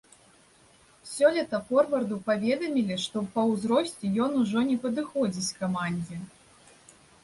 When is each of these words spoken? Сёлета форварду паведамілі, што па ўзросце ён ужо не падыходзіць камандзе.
Сёлета 1.15 1.57
форварду 1.67 2.17
паведамілі, 2.31 2.99
што 3.05 3.25
па 3.37 3.41
ўзросце 3.53 4.05
ён 4.27 4.31
ужо 4.43 4.59
не 4.75 4.83
падыходзіць 4.89 5.51
камандзе. 5.63 6.17